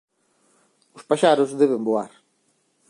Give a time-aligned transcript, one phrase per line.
[0.97, 2.11] Os paxaros deben voar